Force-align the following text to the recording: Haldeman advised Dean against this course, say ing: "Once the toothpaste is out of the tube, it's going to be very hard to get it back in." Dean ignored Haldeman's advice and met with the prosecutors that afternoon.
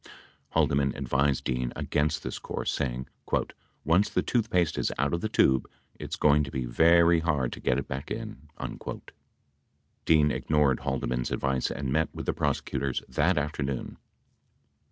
Haldeman 0.53 0.95
advised 0.95 1.43
Dean 1.43 1.71
against 1.75 2.23
this 2.23 2.39
course, 2.39 2.71
say 2.73 2.91
ing: 2.91 3.07
"Once 3.85 4.09
the 4.09 4.23
toothpaste 4.23 4.75
is 4.79 4.91
out 4.97 5.13
of 5.13 5.21
the 5.21 5.29
tube, 5.29 5.69
it's 5.93 6.15
going 6.15 6.43
to 6.43 6.49
be 6.49 6.65
very 6.65 7.19
hard 7.19 7.53
to 7.53 7.59
get 7.59 7.77
it 7.77 7.87
back 7.87 8.09
in." 8.09 8.49
Dean 10.05 10.31
ignored 10.31 10.79
Haldeman's 10.79 11.29
advice 11.31 11.69
and 11.69 11.91
met 11.93 12.09
with 12.15 12.25
the 12.25 12.33
prosecutors 12.33 13.03
that 13.07 13.37
afternoon. 13.37 13.97